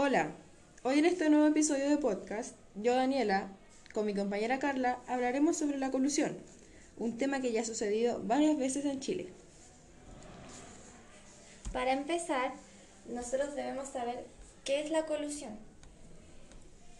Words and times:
Hola, 0.00 0.30
hoy 0.84 1.00
en 1.00 1.06
este 1.06 1.28
nuevo 1.28 1.48
episodio 1.48 1.88
de 1.88 1.96
podcast, 1.96 2.54
yo 2.76 2.94
Daniela, 2.94 3.48
con 3.92 4.06
mi 4.06 4.14
compañera 4.14 4.60
Carla, 4.60 5.00
hablaremos 5.08 5.56
sobre 5.56 5.76
la 5.76 5.90
colusión, 5.90 6.38
un 6.98 7.18
tema 7.18 7.40
que 7.40 7.50
ya 7.50 7.62
ha 7.62 7.64
sucedido 7.64 8.20
varias 8.22 8.56
veces 8.56 8.84
en 8.84 9.00
Chile. 9.00 9.26
Para 11.72 11.90
empezar, 11.90 12.52
nosotros 13.08 13.56
debemos 13.56 13.88
saber 13.88 14.24
qué 14.64 14.82
es 14.82 14.92
la 14.92 15.04
colusión. 15.04 15.58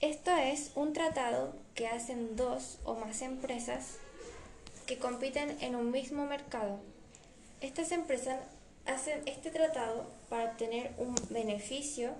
Esto 0.00 0.34
es 0.34 0.70
un 0.74 0.94
tratado 0.94 1.54
que 1.74 1.88
hacen 1.88 2.34
dos 2.34 2.78
o 2.84 2.94
más 2.94 3.20
empresas 3.20 3.96
que 4.86 4.96
compiten 4.96 5.54
en 5.60 5.76
un 5.76 5.90
mismo 5.90 6.24
mercado. 6.24 6.80
Estas 7.60 7.92
empresas 7.92 8.38
hacen 8.86 9.20
este 9.26 9.50
tratado 9.50 10.06
para 10.30 10.52
obtener 10.52 10.94
un 10.96 11.14
beneficio 11.28 12.14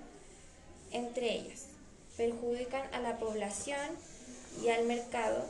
entre 0.96 1.32
ellas. 1.34 1.66
Perjudican 2.16 2.82
a 2.95 3.00
la 3.00 3.18
población 3.18 3.78
y 4.62 4.68
al 4.68 4.87
mercado, 4.87 5.45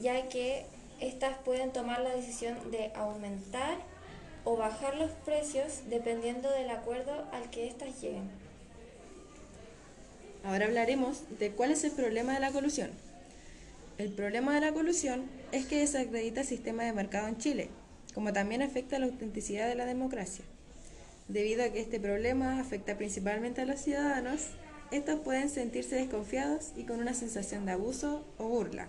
ya 0.00 0.28
que 0.28 0.64
éstas 1.00 1.36
pueden 1.44 1.72
tomar 1.72 2.00
la 2.00 2.14
decisión 2.14 2.70
de 2.70 2.92
aumentar 2.94 3.78
o 4.44 4.56
bajar 4.56 4.96
los 4.96 5.10
precios 5.10 5.82
dependiendo 5.88 6.50
del 6.50 6.70
acuerdo 6.70 7.26
al 7.32 7.50
que 7.50 7.66
éstas 7.66 8.00
lleguen. 8.00 8.30
Ahora 10.44 10.66
hablaremos 10.66 11.22
de 11.38 11.50
cuál 11.50 11.70
es 11.70 11.84
el 11.84 11.92
problema 11.92 12.32
de 12.32 12.40
la 12.40 12.50
colusión. 12.50 12.90
El 13.98 14.12
problema 14.12 14.54
de 14.54 14.62
la 14.62 14.72
colusión 14.72 15.28
es 15.52 15.66
que 15.66 15.80
desacredita 15.80 16.40
el 16.40 16.46
sistema 16.46 16.84
de 16.84 16.94
mercado 16.94 17.28
en 17.28 17.36
Chile, 17.36 17.68
como 18.14 18.32
también 18.32 18.62
afecta 18.62 18.98
la 18.98 19.06
autenticidad 19.06 19.68
de 19.68 19.74
la 19.74 19.84
democracia. 19.84 20.44
Debido 21.28 21.62
a 21.62 21.68
que 21.68 21.80
este 21.80 22.00
problema 22.00 22.58
afecta 22.58 22.96
principalmente 22.96 23.60
a 23.60 23.66
los 23.66 23.80
ciudadanos, 23.80 24.46
estos 24.90 25.20
pueden 25.20 25.48
sentirse 25.48 25.96
desconfiados 25.96 26.72
y 26.76 26.84
con 26.84 27.00
una 27.00 27.14
sensación 27.14 27.64
de 27.66 27.72
abuso 27.72 28.24
o 28.38 28.44
burla, 28.48 28.88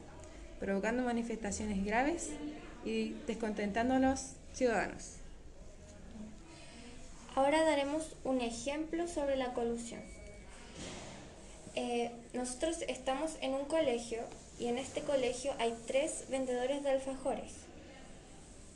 provocando 0.59 1.03
manifestaciones 1.03 1.85
graves 1.85 2.29
y 2.83 3.13
descontentando 3.27 3.95
a 3.95 3.99
los 3.99 4.33
ciudadanos. 4.53 5.17
Ahora 7.35 7.63
daremos 7.63 8.15
un 8.23 8.41
ejemplo 8.41 9.07
sobre 9.07 9.37
la 9.37 9.53
colusión. 9.53 10.01
Eh, 11.75 12.11
nosotros 12.33 12.83
estamos 12.87 13.37
en 13.41 13.53
un 13.53 13.65
colegio 13.65 14.19
y 14.59 14.67
en 14.67 14.77
este 14.77 15.01
colegio 15.01 15.53
hay 15.59 15.73
tres 15.87 16.25
vendedores 16.29 16.83
de 16.83 16.89
alfajores. 16.89 17.53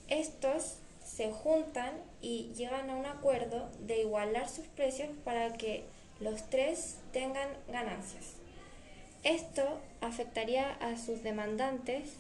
Estos 0.08 0.76
se 1.06 1.32
juntan 1.32 1.92
y 2.22 2.54
llegan 2.56 2.90
a 2.90 2.96
un 2.96 3.06
acuerdo 3.06 3.70
de 3.80 4.02
igualar 4.02 4.48
sus 4.48 4.66
precios 4.68 5.10
para 5.24 5.54
que 5.54 5.84
los 6.20 6.50
tres 6.50 6.98
tengan 7.12 7.50
ganancias. 7.68 8.34
Esto 9.24 9.82
afectaría 10.02 10.74
a 10.76 10.98
sus 10.98 11.24
demandantes 11.24 12.14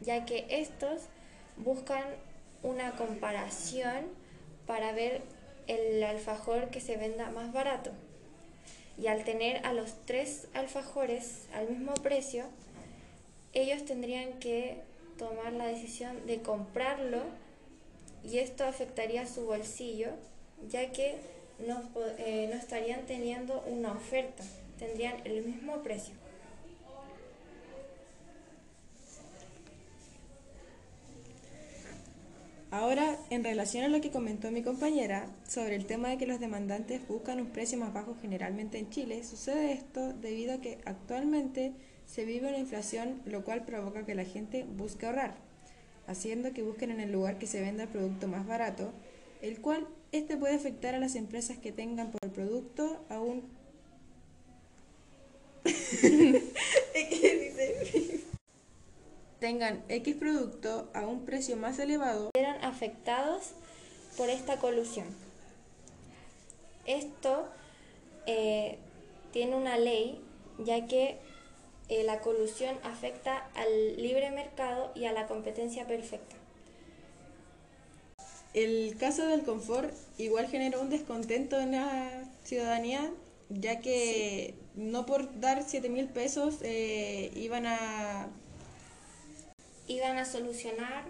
ya 0.00 0.24
que 0.24 0.46
estos 0.48 1.02
buscan 1.56 2.04
una 2.62 2.92
comparación 2.92 4.06
para 4.66 4.92
ver 4.92 5.22
el 5.66 6.02
alfajor 6.02 6.70
que 6.70 6.80
se 6.80 6.96
venda 6.96 7.30
más 7.30 7.52
barato 7.52 7.92
y 8.98 9.06
al 9.06 9.24
tener 9.24 9.64
a 9.66 9.72
los 9.72 9.94
tres 10.04 10.48
alfajores 10.54 11.46
al 11.54 11.68
mismo 11.68 11.94
precio, 11.94 12.44
ellos 13.52 13.84
tendrían 13.84 14.38
que 14.38 14.80
tomar 15.18 15.52
la 15.52 15.66
decisión 15.66 16.26
de 16.26 16.42
comprarlo 16.42 17.22
y 18.24 18.38
esto 18.38 18.64
afectaría 18.64 19.26
su 19.26 19.46
bolsillo, 19.46 20.10
ya 20.68 20.92
que 20.92 21.18
no, 21.66 21.82
eh, 22.18 22.48
no 22.50 22.58
estarían 22.58 23.06
teniendo 23.06 23.62
una 23.66 23.92
oferta, 23.92 24.42
tendrían 24.78 25.16
el 25.24 25.44
mismo 25.44 25.82
precio. 25.82 26.14
Ahora, 32.72 33.18
en 33.28 33.44
relación 33.44 33.84
a 33.84 33.88
lo 33.88 34.00
que 34.00 34.10
comentó 34.10 34.50
mi 34.50 34.62
compañera 34.62 35.26
sobre 35.46 35.76
el 35.76 35.84
tema 35.84 36.08
de 36.08 36.16
que 36.16 36.26
los 36.26 36.40
demandantes 36.40 37.06
buscan 37.06 37.38
un 37.38 37.48
precio 37.48 37.76
más 37.76 37.92
bajo 37.92 38.16
generalmente 38.22 38.78
en 38.78 38.88
Chile, 38.88 39.24
sucede 39.24 39.72
esto 39.72 40.14
debido 40.14 40.54
a 40.54 40.60
que 40.62 40.78
actualmente 40.86 41.74
se 42.06 42.24
vive 42.24 42.48
una 42.48 42.56
inflación, 42.56 43.20
lo 43.26 43.44
cual 43.44 43.66
provoca 43.66 44.06
que 44.06 44.14
la 44.14 44.24
gente 44.24 44.64
busque 44.64 45.04
ahorrar, 45.04 45.34
haciendo 46.06 46.54
que 46.54 46.62
busquen 46.62 46.90
en 46.90 47.00
el 47.00 47.12
lugar 47.12 47.38
que 47.38 47.46
se 47.46 47.60
venda 47.60 47.82
el 47.82 47.90
producto 47.90 48.26
más 48.26 48.46
barato, 48.46 48.94
el 49.42 49.60
cual 49.60 49.86
este 50.12 50.36
puede 50.36 50.54
afectar 50.54 50.94
a 50.94 50.98
las 50.98 51.16
empresas 51.16 51.58
que 51.58 51.72
tengan 51.72 52.10
por 52.10 52.30
producto 52.30 53.04
a 53.08 53.18
un 53.18 53.50
tengan 59.40 59.82
X 59.88 60.16
producto 60.16 60.88
a 60.94 61.06
un 61.06 61.24
precio 61.24 61.56
más 61.56 61.78
elevado, 61.78 62.30
eran 62.34 62.64
afectados 62.64 63.52
por 64.16 64.28
esta 64.28 64.58
colusión. 64.58 65.06
Esto 66.86 67.48
eh, 68.26 68.78
tiene 69.32 69.56
una 69.56 69.78
ley, 69.78 70.20
ya 70.58 70.86
que 70.86 71.18
eh, 71.88 72.04
la 72.04 72.20
colusión 72.20 72.76
afecta 72.84 73.48
al 73.54 73.96
libre 73.96 74.30
mercado 74.30 74.92
y 74.94 75.06
a 75.06 75.12
la 75.12 75.26
competencia 75.26 75.86
perfecta. 75.86 76.36
El 78.54 78.96
caso 78.98 79.26
del 79.26 79.42
confort 79.42 79.94
igual 80.18 80.48
generó 80.48 80.80
un 80.82 80.90
descontento 80.90 81.58
en 81.58 81.72
la 81.72 82.24
ciudadanía, 82.44 83.10
ya 83.48 83.80
que 83.80 84.54
no 84.74 85.06
por 85.06 85.40
dar 85.40 85.64
7 85.66 85.88
mil 85.88 86.08
pesos 86.08 86.58
eh, 86.62 87.30
iban 87.34 87.66
a 87.66 88.28
iban 89.88 90.16
a 90.18 90.24
solucionar 90.24 91.04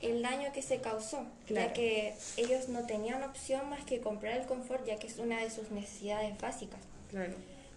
el 0.00 0.22
daño 0.22 0.52
que 0.52 0.62
se 0.62 0.80
causó, 0.80 1.26
ya 1.48 1.72
que 1.72 2.14
ellos 2.36 2.68
no 2.68 2.86
tenían 2.86 3.22
opción 3.22 3.68
más 3.68 3.84
que 3.84 4.00
comprar 4.00 4.36
el 4.38 4.46
confort, 4.46 4.86
ya 4.86 4.96
que 4.98 5.08
es 5.08 5.18
una 5.18 5.40
de 5.40 5.50
sus 5.50 5.70
necesidades 5.70 6.38
básicas. 6.38 6.78
Claro. 7.10 7.34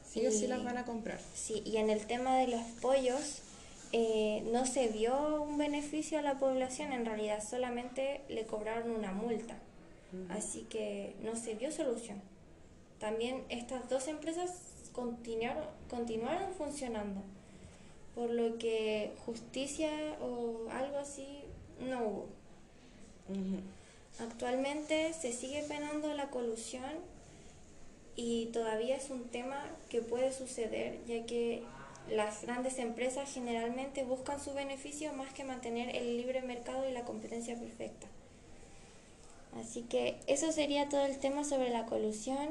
Sí 0.08 0.26
o 0.28 0.32
sí 0.32 0.48
las 0.48 0.64
van 0.64 0.78
a 0.78 0.86
comprar. 0.86 1.20
Sí, 1.34 1.64
y 1.66 1.78
en 1.78 1.90
el 1.90 2.06
tema 2.06 2.38
de 2.38 2.48
los 2.48 2.62
pollos, 2.82 3.42
eh, 3.94 4.44
no 4.52 4.66
se 4.66 4.88
vio 4.88 5.42
un 5.42 5.58
beneficio 5.58 6.20
a 6.20 6.22
la 6.22 6.40
población, 6.40 6.94
en 6.94 7.06
realidad 7.06 7.44
solamente 7.44 8.22
le 8.30 8.46
cobraron 8.46 8.92
una 8.92 9.12
multa. 9.12 9.58
Así 10.30 10.64
que 10.64 11.16
no 11.24 11.38
se 11.38 11.56
vio 11.56 11.72
solución. 11.72 12.22
También 13.00 13.46
estas 13.48 13.90
dos 13.90 14.10
empresas 14.10 14.52
continuaron, 14.92 15.64
continuaron 15.90 16.54
funcionando 16.54 17.22
por 18.16 18.30
lo 18.30 18.58
que 18.58 19.14
justicia 19.26 19.90
o 20.22 20.70
algo 20.70 20.98
así 20.98 21.44
no 21.80 22.04
hubo. 22.04 22.28
Actualmente 24.20 25.14
se 25.14 25.32
sigue 25.32 25.64
penando 25.64 26.14
la 26.14 26.30
colusión 26.30 26.92
y 28.16 28.48
todavía 28.48 28.98
es 28.98 29.10
un 29.10 29.24
tema 29.30 29.64
que 29.90 30.02
puede 30.02 30.34
suceder 30.34 31.00
ya 31.08 31.26
que 31.26 31.64
las 32.10 32.42
grandes 32.42 32.78
empresas 32.80 33.32
generalmente 33.34 34.04
buscan 34.04 34.40
su 34.40 34.54
beneficio 34.54 35.14
más 35.14 35.34
que 35.34 35.44
mantener 35.44 35.96
el 35.96 36.18
libre 36.18 36.42
mercado 36.42 36.88
y 36.90 36.92
la 36.92 37.04
competencia 37.04 37.58
perfecta. 37.58 38.08
Así 39.60 39.84
que 39.84 40.18
eso 40.28 40.52
sería 40.52 40.90
todo 40.90 41.06
el 41.06 41.20
tema 41.20 41.44
sobre 41.44 41.70
la 41.70 41.86
colusión. 41.86 42.50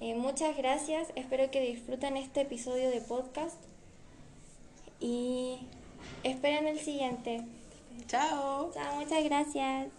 Eh, 0.00 0.14
muchas 0.14 0.56
gracias, 0.56 1.08
espero 1.16 1.50
que 1.50 1.60
disfruten 1.60 2.16
este 2.16 2.42
episodio 2.42 2.90
de 2.90 3.00
podcast 3.00 3.56
y 5.00 5.58
esperen 6.22 6.68
el 6.68 6.78
siguiente. 6.78 7.44
Chao. 8.06 8.70
Chao, 8.72 8.96
muchas 8.96 9.24
gracias. 9.24 9.98